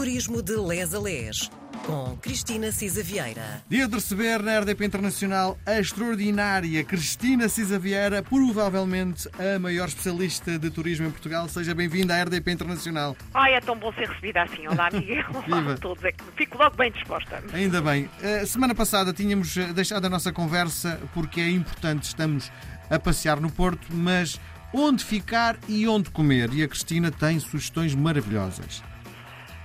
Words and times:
Turismo 0.00 0.40
de 0.42 0.56
Les 0.56 0.94
a 0.94 0.98
Les, 0.98 1.50
com 1.84 2.16
Cristina 2.22 2.72
Cisa 2.72 3.02
Vieira. 3.02 3.62
Dia 3.68 3.86
de 3.86 3.94
receber 3.96 4.42
na 4.42 4.58
RDP 4.58 4.86
Internacional 4.86 5.58
a 5.66 5.78
extraordinária 5.78 6.82
Cristina 6.84 7.50
Cisa 7.50 7.78
Vieira, 7.78 8.22
provavelmente 8.22 9.28
a 9.38 9.58
maior 9.58 9.88
especialista 9.88 10.58
de 10.58 10.70
turismo 10.70 11.06
em 11.06 11.10
Portugal. 11.10 11.46
Seja 11.50 11.74
bem-vinda 11.74 12.14
à 12.14 12.22
RDP 12.22 12.50
Internacional. 12.50 13.14
Ai, 13.34 13.52
é 13.52 13.60
tão 13.60 13.76
bom 13.76 13.92
ser 13.92 14.08
recebida 14.08 14.40
assim. 14.40 14.66
Olá, 14.66 14.88
Miguel. 14.90 15.22
Olá 15.46 15.72
a 15.74 15.76
todos. 15.76 16.02
É 16.02 16.12
que 16.12 16.24
fico 16.34 16.56
logo 16.56 16.78
bem 16.78 16.90
disposta. 16.92 17.44
Ainda 17.52 17.82
bem. 17.82 18.08
A 18.42 18.46
semana 18.46 18.74
passada 18.74 19.12
tínhamos 19.12 19.54
eh, 19.58 19.70
deixado 19.74 20.06
a 20.06 20.08
nossa 20.08 20.32
conversa 20.32 20.98
porque 21.12 21.42
é 21.42 21.50
importante, 21.50 22.04
estamos 22.04 22.50
a 22.88 22.98
passear 22.98 23.38
no 23.38 23.50
Porto, 23.50 23.86
mas 23.90 24.40
onde 24.72 25.04
ficar 25.04 25.58
e 25.68 25.86
onde 25.86 26.08
comer? 26.08 26.54
E 26.54 26.62
a 26.62 26.68
Cristina 26.68 27.10
tem 27.10 27.38
sugestões 27.38 27.94
maravilhosas. 27.94 28.82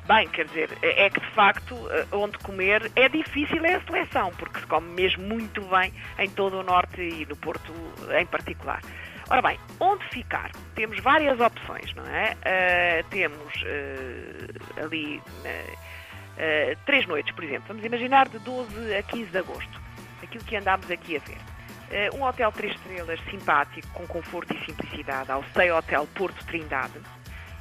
Bem, 0.08 0.28
quer 0.28 0.46
dizer, 0.46 0.70
é 0.84 1.10
que 1.10 1.20
de 1.20 1.32
facto 1.32 1.76
eh, 1.90 2.06
onde 2.12 2.38
comer 2.38 2.92
é 2.96 3.10
difícil 3.10 3.66
é 3.66 3.76
a 3.76 3.82
seleção, 3.82 4.32
porque 4.38 4.60
se 4.60 4.68
come 4.68 4.88
mesmo 4.90 5.24
muito 5.24 5.62
bem 5.62 5.92
em 6.20 6.30
todo 6.30 6.60
o 6.60 6.64
Norte 6.64 7.02
e 7.02 7.26
no 7.26 7.36
Porto 7.36 7.74
em 8.16 8.26
particular. 8.28 8.82
Ora 9.28 9.42
bem, 9.42 9.60
onde 9.80 10.08
ficar? 10.10 10.52
Temos 10.76 11.00
várias 11.00 11.40
opções, 11.40 11.92
não 11.96 12.06
é? 12.06 12.38
Eh, 12.44 13.04
temos 13.10 13.64
eh, 13.66 14.84
ali 14.84 15.20
eh, 16.38 16.78
três 16.86 17.08
noites, 17.08 17.34
por 17.34 17.44
exemplo. 17.44 17.66
Vamos 17.70 17.84
imaginar 17.84 18.30
de 18.30 18.38
12 18.38 18.96
a 18.96 19.02
15 19.02 19.32
de 19.32 19.38
agosto. 19.40 19.82
Aquilo 20.22 20.44
que 20.44 20.56
andámos 20.56 20.90
aqui 20.92 21.18
a 21.18 21.20
ver. 21.20 22.12
Um 22.14 22.24
hotel 22.24 22.52
três 22.52 22.76
estrelas 22.76 23.20
simpático, 23.30 23.88
com 23.94 24.06
conforto 24.06 24.54
e 24.54 24.66
simplicidade, 24.66 25.32
ao 25.32 25.44
Stay 25.46 25.72
Hotel 25.72 26.08
Porto 26.14 26.46
Trindade. 26.46 27.00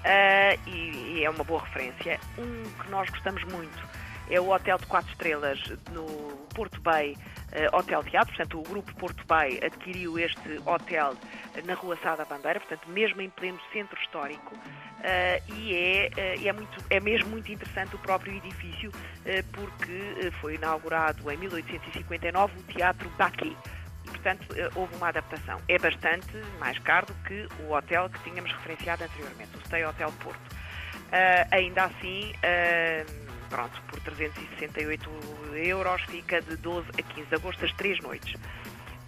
Uh, 0.05 0.69
e, 0.69 1.19
e 1.19 1.25
é 1.25 1.31
uma 1.31 1.43
boa 1.45 1.63
referência. 1.63 2.21
Um 2.37 2.63
que 2.83 2.91
nós 2.91 3.09
gostamos 3.09 3.43
muito 3.45 3.89
é 4.29 4.39
o 4.39 4.51
Hotel 4.51 4.77
de 4.77 4.87
4 4.87 5.11
Estrelas 5.11 5.59
no 5.93 6.07
Porto 6.55 6.79
Bay 6.83 7.17
uh, 7.53 7.77
Hotel 7.77 8.05
Teatro. 8.05 8.35
Portanto, 8.37 8.59
o 8.59 8.63
Grupo 8.63 8.95
Porto 8.97 9.25
Bay 9.27 9.59
adquiriu 9.65 10.19
este 10.19 10.61
hotel 10.67 11.15
na 11.65 11.73
Rua 11.75 11.99
Sá 12.03 12.17
da 12.17 12.27
Bandeira, 12.27 12.61
portanto, 12.61 12.87
mesmo 12.91 13.23
em 13.23 13.31
pleno 13.31 13.59
centro 13.73 13.99
histórico. 14.03 14.55
Uh, 14.55 15.53
e 15.55 15.75
é, 15.75 16.49
é, 16.49 16.53
muito, 16.53 16.85
é 16.91 17.01
mesmo 17.01 17.31
muito 17.31 17.51
interessante 17.51 17.95
o 17.95 17.99
próprio 17.99 18.35
edifício, 18.37 18.93
porque 19.53 20.31
foi 20.41 20.57
inaugurado 20.57 21.31
em 21.31 21.37
1859 21.39 22.59
o 22.59 22.63
Teatro 22.65 23.09
Baquet 23.17 23.47
e, 23.49 23.74
portanto, 24.25 24.47
eh, 24.57 24.71
houve 24.75 24.97
uma 24.97 25.09
adaptação. 25.09 25.61
É 25.69 25.79
bastante 25.79 26.35
mais 26.59 26.79
caro 26.79 27.07
do 27.07 27.15
que 27.25 27.47
o 27.61 27.73
hotel 27.73 28.09
que 28.09 28.19
tínhamos 28.31 28.51
referenciado 28.53 29.05
anteriormente, 29.05 29.51
o 29.57 29.61
Stay 29.67 29.85
Hotel 29.85 30.11
Porto. 30.23 30.55
Uh, 31.05 31.47
ainda 31.53 31.85
assim, 31.85 32.33
uh, 32.33 33.49
pronto, 33.49 33.81
por 33.83 34.01
368 34.01 35.11
euros 35.55 36.03
fica 36.03 36.41
de 36.41 36.57
12 36.57 36.89
a 36.99 37.03
15 37.03 37.29
de 37.29 37.35
agosto 37.35 37.65
as 37.65 37.73
três 37.73 38.01
noites. 38.01 38.35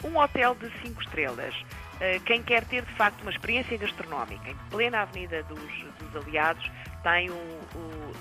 Um 0.04 0.18
hotel 0.18 0.54
de 0.54 0.70
5 0.82 1.02
estrelas. 1.02 1.54
Uh, 1.54 2.20
quem 2.24 2.42
quer 2.42 2.64
ter, 2.66 2.84
de 2.84 2.92
facto, 2.94 3.22
uma 3.22 3.30
experiência 3.30 3.76
gastronómica 3.78 4.50
em 4.50 4.56
plena 4.70 5.00
Avenida 5.00 5.42
dos, 5.44 5.58
dos 5.58 6.22
Aliados 6.22 6.70
tem 7.02 7.30
um, 7.30 7.60
um 7.74 8.12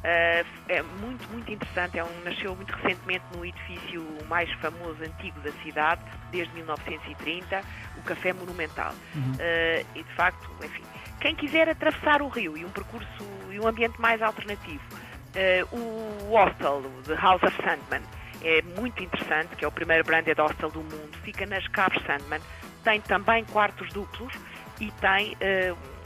Uh, 0.00 0.46
é 0.68 0.82
muito, 0.82 1.28
muito 1.30 1.52
interessante. 1.52 1.98
É 1.98 2.04
um, 2.04 2.20
nasceu 2.24 2.54
muito 2.56 2.72
recentemente 2.74 3.24
no 3.36 3.44
edifício 3.44 4.02
mais 4.28 4.50
famoso, 4.54 5.02
antigo 5.02 5.38
da 5.40 5.52
cidade, 5.62 6.00
desde 6.30 6.54
1930, 6.54 7.60
o 7.98 8.02
Café 8.02 8.32
Monumental. 8.32 8.92
Uhum. 9.14 9.32
Uh, 9.32 9.86
e, 9.94 10.02
de 10.02 10.14
facto, 10.14 10.50
enfim, 10.64 10.82
quem 11.20 11.34
quiser 11.34 11.68
atravessar 11.68 12.22
o 12.22 12.28
rio 12.28 12.56
e 12.56 12.64
um 12.64 12.70
percurso 12.70 13.08
e 13.50 13.60
um 13.60 13.66
ambiente 13.66 14.00
mais 14.00 14.22
alternativo, 14.22 14.82
uh, 14.90 15.76
o 15.76 16.30
hostel, 16.30 16.82
The 17.04 17.14
House 17.16 17.42
of 17.42 17.56
Sandman, 17.56 18.02
é 18.42 18.62
muito 18.62 19.02
interessante, 19.02 19.54
que 19.54 19.64
é 19.66 19.68
o 19.68 19.72
primeiro 19.72 20.02
branded 20.02 20.38
hostel 20.38 20.70
do 20.70 20.80
mundo, 20.80 21.10
fica 21.22 21.44
nas 21.44 21.66
Caves 21.68 22.02
Sandman, 22.06 22.40
tem 22.82 23.02
também 23.02 23.44
quartos 23.44 23.92
duplos 23.92 24.32
e 24.80 24.90
tem 24.92 25.36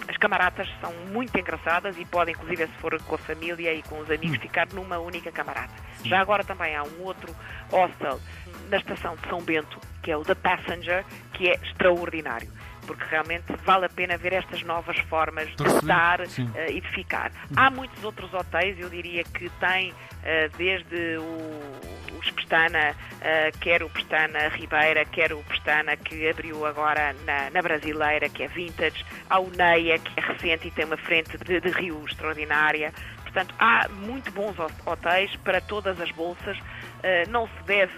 as 0.08 0.16
camaradas 0.16 0.68
são 0.80 0.92
muito 1.12 1.38
engraçadas 1.38 1.96
e 1.98 2.04
podem, 2.04 2.34
inclusive, 2.34 2.66
se 2.66 2.72
for 2.74 3.00
com 3.02 3.14
a 3.14 3.18
família 3.18 3.72
e 3.72 3.82
com 3.82 3.98
os 3.98 4.10
amigos, 4.10 4.38
ficar 4.38 4.68
numa 4.72 4.98
única 4.98 5.32
camarada. 5.32 5.72
Já 6.04 6.20
agora 6.20 6.44
também 6.44 6.76
há 6.76 6.82
um 6.82 7.02
outro 7.02 7.34
hostel 7.70 8.20
na 8.68 8.76
estação 8.76 9.16
de 9.16 9.28
São 9.28 9.40
Bento, 9.42 9.78
que 10.02 10.10
é 10.10 10.16
o 10.16 10.22
The 10.22 10.34
Passenger, 10.34 11.04
que 11.32 11.48
é 11.48 11.54
extraordinário. 11.54 12.50
Porque 12.86 13.04
realmente 13.04 13.46
vale 13.64 13.86
a 13.86 13.88
pena 13.88 14.18
ver 14.18 14.34
estas 14.34 14.62
novas 14.62 14.98
formas 14.98 15.48
de 15.56 15.66
estar 15.66 16.20
uh, 16.20 16.24
e 16.68 16.80
de 16.80 16.88
ficar. 16.90 17.32
Há 17.56 17.70
muitos 17.70 18.04
outros 18.04 18.32
hotéis, 18.34 18.78
eu 18.78 18.90
diria 18.90 19.24
que 19.24 19.48
tem 19.58 19.92
uh, 19.92 20.56
desde 20.58 21.16
o, 21.16 21.93
os 22.24 22.30
Pestana, 22.30 22.92
uh, 22.92 23.58
quer 23.60 23.82
o 23.82 23.90
Pestana 23.90 24.48
Ribeira, 24.48 25.04
quer 25.04 25.32
o 25.32 25.42
Pestana 25.44 25.96
que 25.96 26.28
abriu 26.28 26.64
agora 26.66 27.14
na, 27.24 27.50
na 27.50 27.62
Brasileira, 27.62 28.28
que 28.28 28.42
é 28.42 28.48
vintage, 28.48 29.04
há 29.28 29.38
o 29.38 29.50
Neia, 29.50 29.98
que 29.98 30.20
é 30.20 30.32
recente 30.32 30.68
e 30.68 30.70
tem 30.70 30.84
uma 30.84 30.96
frente 30.96 31.36
de, 31.38 31.60
de 31.60 31.68
rio 31.70 32.04
extraordinária. 32.06 32.92
Portanto, 33.34 33.52
há 33.58 33.88
muito 33.88 34.30
bons 34.30 34.54
hotéis 34.86 35.34
para 35.36 35.60
todas 35.60 36.00
as 36.00 36.10
bolsas. 36.12 36.56
Uh, 36.58 37.28
não 37.28 37.48
se 37.48 37.62
deve 37.66 37.92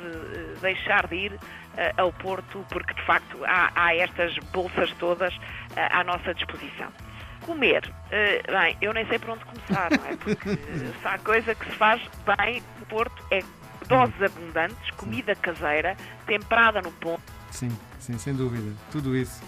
deixar 0.63 1.07
de 1.07 1.15
ir 1.15 1.33
uh, 1.33 1.39
ao 1.99 2.11
Porto, 2.11 2.65
porque 2.71 2.95
de 2.95 3.03
facto 3.03 3.45
há, 3.45 3.71
há 3.75 3.95
estas 3.95 4.35
bolsas 4.53 4.91
todas 4.99 5.35
uh, 5.35 5.41
à 5.91 6.03
nossa 6.03 6.33
disposição. 6.33 6.89
Comer, 7.45 7.83
bem, 8.11 8.77
eu 8.81 8.93
nem 8.93 9.07
sei 9.07 9.21
por 9.21 9.31
onde 9.31 9.45
começar, 9.45 9.89
não 9.91 10.07
é? 10.07 10.17
Porque 10.17 10.57
se 10.57 11.07
há 11.07 11.17
coisa 11.19 11.55
que 11.55 11.65
se 11.67 11.77
faz 11.77 12.03
bem 12.39 12.61
no 12.81 12.87
Porto 12.87 13.23
é 13.31 13.41
doses 13.89 14.23
abundantes, 14.23 14.91
comida 14.93 15.35
caseira, 15.35 15.97
temperada 16.27 16.81
no 16.83 16.93
ponto. 16.93 17.23
Sim, 17.51 17.77
sim, 17.99 18.19
sem 18.19 18.35
dúvida. 18.35 18.75
Tudo 18.91 19.17
isso. 19.17 19.43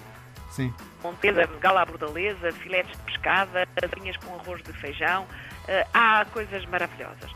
Sim. 0.51 0.73
Monteza, 1.03 1.47
gala 1.61 1.85
bordaleza, 1.85 2.53
filetes 2.53 2.97
de 2.97 3.03
pescada, 3.05 3.69
asinhas 3.83 4.17
com 4.17 4.35
arroz 4.35 4.63
de 4.63 4.73
feijão. 4.73 5.25
Uh, 5.25 5.89
há 5.93 6.25
coisas 6.33 6.65
maravilhosas. 6.67 7.31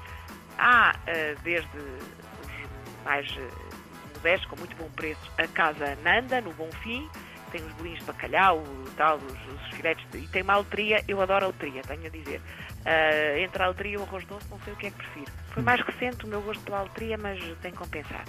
Há, 0.59 0.95
uh, 0.97 1.41
desde 1.43 1.77
os 1.77 3.05
mais 3.05 3.31
uh, 3.37 3.73
modestos, 4.17 4.49
com 4.49 4.57
muito 4.57 4.75
bom 4.77 4.89
preço, 4.97 5.31
a 5.39 5.47
Casa 5.49 5.97
Nanda, 6.03 6.41
no 6.41 6.53
Bonfim, 6.55 7.09
tem 7.53 7.65
os 7.65 7.73
bolinhos 7.75 8.01
de 8.01 8.07
bacalhau, 8.07 8.65
tal, 8.97 9.19
os, 9.19 9.55
os 9.55 9.77
filetes, 9.77 10.05
e 10.15 10.27
tem 10.29 10.43
uma 10.43 10.55
aletria, 10.55 11.05
eu 11.07 11.21
adoro 11.21 11.45
a 11.45 11.49
aletria, 11.49 11.83
tenho 11.83 12.07
a 12.07 12.09
dizer. 12.09 12.41
Uh, 12.41 13.39
entre 13.39 13.63
a 13.63 13.67
aletria 13.67 13.93
e 13.93 13.97
o 13.99 14.03
arroz 14.03 14.25
doce, 14.25 14.49
não 14.51 14.59
sei 14.61 14.73
o 14.73 14.77
que 14.77 14.87
é 14.87 14.91
que 14.91 14.97
prefiro. 14.97 15.31
Foi 15.51 15.63
mais 15.63 15.81
recente 15.83 16.25
o 16.25 16.29
meu 16.29 16.41
gosto 16.41 16.63
pela 16.65 16.79
aletria, 16.79 17.17
mas 17.19 17.39
tem 17.61 17.73
compensar. 17.73 18.25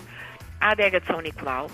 A 0.59 0.72
adega 0.72 1.00
de 1.00 1.07
São 1.07 1.22
Nicolau, 1.22 1.72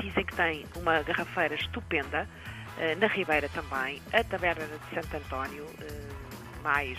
dizem 0.00 0.24
que 0.24 0.36
tem 0.36 0.64
uma 0.76 1.02
garrafeira 1.02 1.54
estupenda, 1.54 2.28
uh, 2.76 3.00
na 3.00 3.06
Ribeira 3.08 3.48
também, 3.48 4.00
a 4.12 4.22
taberna 4.22 4.66
de 4.66 4.94
Santo 4.94 5.16
António, 5.16 5.64
uh, 5.64 6.62
mais 6.62 6.98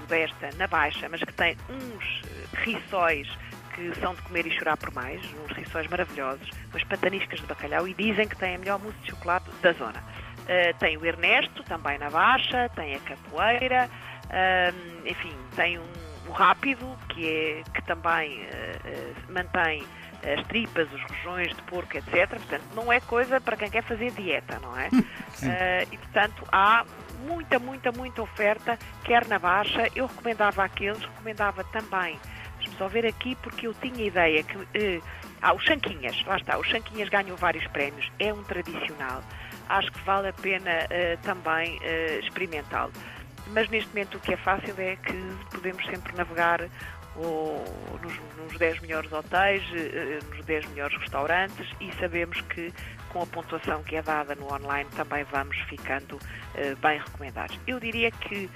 modesta, 0.00 0.50
na 0.58 0.66
Baixa, 0.66 1.08
mas 1.08 1.18
que 1.22 1.32
tem 1.32 1.56
uns 1.70 2.22
rissóis 2.62 3.26
que 3.76 3.94
são 4.00 4.14
de 4.14 4.22
comer 4.22 4.46
e 4.46 4.50
chorar 4.50 4.76
por 4.78 4.92
mais, 4.92 5.20
uns 5.44 5.52
rissóis 5.52 5.86
maravilhosos, 5.86 6.50
umas 6.70 6.82
pataniscas 6.84 7.40
de 7.40 7.46
bacalhau 7.46 7.86
e 7.86 7.92
dizem 7.92 8.26
que 8.26 8.36
tem 8.36 8.56
a 8.56 8.58
melhor 8.58 8.80
mousse 8.80 8.98
de 9.00 9.10
chocolate 9.10 9.48
da 9.62 9.72
zona. 9.72 10.00
Uh, 10.00 10.76
tem 10.78 10.96
o 10.96 11.04
Ernesto, 11.04 11.62
também 11.64 11.98
na 11.98 12.08
Baixa, 12.08 12.70
tem 12.74 12.94
a 12.94 13.00
Capoeira, 13.00 13.90
uh, 14.24 15.06
enfim, 15.06 15.32
tem 15.54 15.78
um, 15.78 15.82
um, 16.26 16.32
rápido 16.32 16.96
que, 17.10 17.28
é, 17.28 17.62
que 17.74 17.82
também 17.82 18.40
uh, 18.40 19.32
mantém 19.32 19.84
as 20.22 20.44
tripas, 20.46 20.88
os 20.92 21.02
rojões 21.02 21.54
de 21.54 21.62
porco, 21.62 21.98
etc. 21.98 22.28
Portanto, 22.28 22.64
não 22.74 22.90
é 22.90 22.98
coisa 23.00 23.40
para 23.40 23.56
quem 23.56 23.70
quer 23.70 23.82
fazer 23.82 24.10
dieta, 24.12 24.58
não 24.60 24.76
é? 24.76 24.88
e, 25.92 25.98
portanto, 25.98 26.42
há 26.50 26.84
muita, 27.26 27.58
muita, 27.58 27.92
muita 27.92 28.22
oferta, 28.22 28.78
quer 29.04 29.26
na 29.26 29.38
Baixa, 29.38 29.88
eu 29.94 30.06
recomendava 30.06 30.64
aqueles, 30.64 31.00
recomendava 31.00 31.62
também, 31.64 32.18
só 32.70 32.88
ver 32.88 33.06
aqui, 33.06 33.34
porque 33.36 33.66
eu 33.66 33.74
tinha 33.74 34.06
ideia 34.06 34.42
que... 34.42 34.56
Uh, 34.56 35.02
ah, 35.42 35.52
os 35.54 35.62
Chanquinhas, 35.64 36.24
lá 36.24 36.36
está, 36.36 36.58
os 36.58 36.66
Chanquinhas 36.66 37.08
ganham 37.08 37.36
vários 37.36 37.66
prémios, 37.68 38.10
é 38.18 38.32
um 38.32 38.42
tradicional, 38.44 39.22
acho 39.68 39.92
que 39.92 40.00
vale 40.00 40.28
a 40.28 40.32
pena 40.32 40.70
uh, 40.70 41.22
também 41.22 41.78
uh, 41.78 42.20
experimentá-lo. 42.20 42.92
Mas 43.48 43.68
neste 43.68 43.88
momento 43.90 44.16
o 44.16 44.20
que 44.20 44.34
é 44.34 44.36
fácil 44.36 44.74
é 44.78 44.96
que 44.96 45.12
podemos 45.52 45.84
sempre 45.86 46.16
navegar 46.16 46.68
ou 47.14 47.64
nos, 48.02 48.14
nos 48.36 48.58
10 48.58 48.80
melhores 48.80 49.10
hotéis, 49.12 49.62
nos 50.34 50.44
10 50.44 50.66
melhores 50.70 50.98
restaurantes 50.98 51.66
e 51.80 51.90
sabemos 51.94 52.40
que 52.42 52.74
com 53.08 53.22
a 53.22 53.26
pontuação 53.26 53.82
que 53.84 53.96
é 53.96 54.02
dada 54.02 54.34
no 54.34 54.52
online 54.52 54.90
também 54.96 55.24
vamos 55.24 55.56
ficando 55.60 56.18
bem 56.82 56.98
recomendados. 56.98 57.58
Eu 57.66 57.80
diria 57.80 58.10
que 58.10 58.50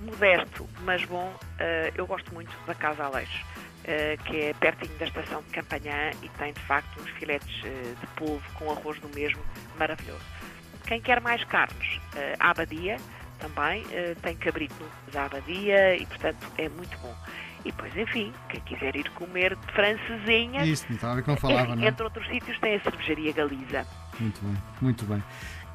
modesto, 0.00 0.68
mas 0.82 1.04
bom, 1.04 1.28
uh, 1.28 1.92
eu 1.94 2.06
gosto 2.06 2.32
muito 2.32 2.50
da 2.66 2.74
Casa 2.74 3.04
Aleixo, 3.04 3.44
uh, 3.44 4.24
que 4.24 4.36
é 4.36 4.54
pertinho 4.54 4.96
da 4.98 5.06
estação 5.06 5.42
de 5.42 5.50
Campanhã 5.50 6.10
e 6.22 6.28
tem 6.30 6.52
de 6.52 6.60
facto 6.60 7.00
uns 7.00 7.10
filetes 7.10 7.62
de 7.62 8.06
polvo 8.16 8.44
com 8.54 8.70
arroz 8.70 8.98
do 9.00 9.08
mesmo 9.14 9.40
maravilhoso. 9.78 10.24
Quem 10.86 11.00
quer 11.00 11.20
mais 11.20 11.44
carnes, 11.44 12.00
a 12.40 12.50
Abadia 12.50 12.96
também, 13.38 13.84
tem 14.22 14.34
cabrito 14.36 14.90
da 15.12 15.26
abadia 15.26 15.96
e, 15.96 16.06
portanto, 16.06 16.50
é 16.56 16.68
muito 16.70 16.98
bom. 16.98 17.14
E 17.64 17.70
depois, 17.70 17.96
enfim, 17.96 18.32
quem 18.48 18.60
quiser 18.62 18.96
ir 18.96 19.10
comer 19.10 19.54
de 19.56 19.72
francesinha. 19.72 20.64
Isso, 20.64 20.86
não 20.88 20.94
estava 20.94 21.12
a 21.12 21.16
ver 21.16 21.22
que 21.22 21.28
não 21.30 21.36
falava, 21.36 21.68
enfim, 21.68 21.80
não? 21.80 21.88
Entre 21.88 22.02
outros 22.02 22.26
sítios 22.28 22.58
tem 22.60 22.76
a 22.76 22.80
cervejaria 22.80 23.32
Galiza. 23.32 23.86
Muito 24.18 24.40
bem, 24.42 24.56
muito 24.80 25.04
bem. 25.04 25.22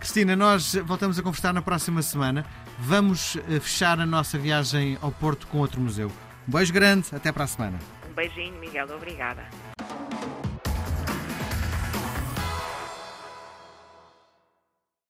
Cristina, 0.04 0.36
nós 0.36 0.76
voltamos 0.84 1.18
a 1.18 1.24
conversar 1.24 1.54
na 1.54 1.62
próxima 1.62 2.02
semana. 2.02 2.46
Vamos 2.78 3.38
eh, 3.38 3.58
fechar 3.58 4.02
a 4.02 4.06
nossa 4.06 4.38
viagem 4.38 4.98
ao 5.02 5.14
Porto 5.14 5.48
com 5.48 5.60
outro 5.60 5.80
museu. 5.80 6.12
Um 6.46 6.52
beijo 6.52 6.74
grande, 6.74 7.08
até 7.14 7.32
para 7.32 7.46
a 7.46 7.48
semana. 7.48 7.80
Um 8.10 8.14
beijinho, 8.14 8.60
Miguel, 8.60 8.86
obrigada. 8.94 9.48